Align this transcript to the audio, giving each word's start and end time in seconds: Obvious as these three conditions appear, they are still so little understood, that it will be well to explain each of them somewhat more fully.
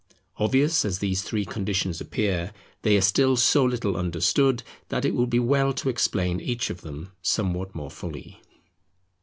Obvious 0.39 0.83
as 0.83 0.97
these 0.97 1.21
three 1.21 1.45
conditions 1.45 2.01
appear, 2.01 2.53
they 2.81 2.97
are 2.97 3.01
still 3.01 3.37
so 3.37 3.63
little 3.63 3.95
understood, 3.95 4.63
that 4.89 5.05
it 5.05 5.13
will 5.13 5.27
be 5.27 5.37
well 5.37 5.73
to 5.73 5.89
explain 5.89 6.39
each 6.41 6.71
of 6.71 6.81
them 6.81 7.11
somewhat 7.21 7.75
more 7.75 7.91
fully. 7.91 8.41